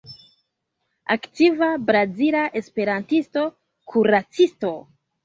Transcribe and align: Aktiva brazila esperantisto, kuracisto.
Aktiva 1.15 1.67
brazila 1.91 2.41
esperantisto, 2.61 3.45
kuracisto. 3.93 4.73